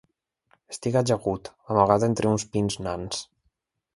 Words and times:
Estic 0.75 0.97
ajagut, 1.01 1.51
amagat 1.75 2.07
entre 2.09 2.31
uns 2.31 2.47
pins 2.57 2.81
nans 2.89 3.23